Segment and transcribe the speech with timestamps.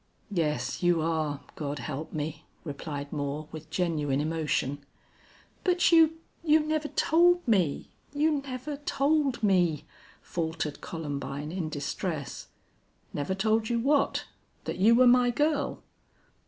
[0.31, 4.79] "Yes, you are God help me!" replied Moore, with genuine emotion.
[5.63, 9.85] "But you you never told me you never told me,"
[10.23, 12.47] faltered Columbine, in distress.
[13.13, 14.25] "Never told you what?
[14.63, 15.83] That you were my girl?"